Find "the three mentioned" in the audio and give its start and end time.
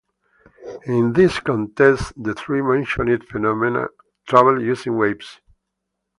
2.17-3.23